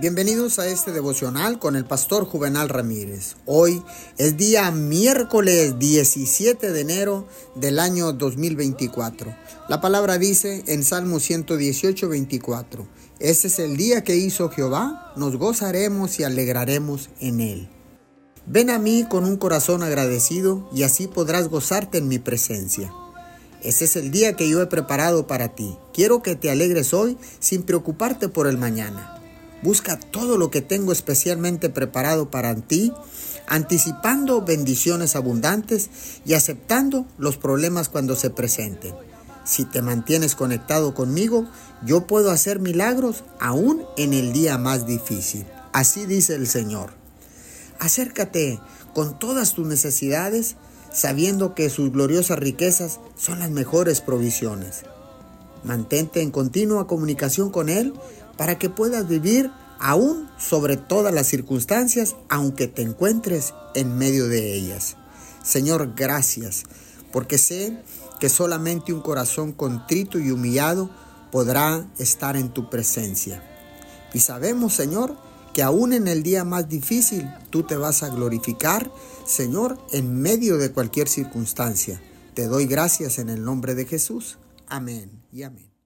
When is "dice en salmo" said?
10.16-11.18